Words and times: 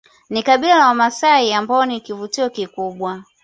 ni 0.29 0.43
kabila 0.43 0.75
la 0.77 0.87
wamasai 0.87 1.53
ambao 1.53 1.85
ni 1.85 2.01
kivutio 2.01 2.49
kikubwa 2.49 3.23